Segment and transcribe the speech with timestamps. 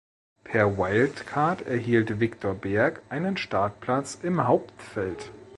[0.45, 5.29] Per Wildcard erhielt Viktor Berg einen Startplatz im Hauptfeld.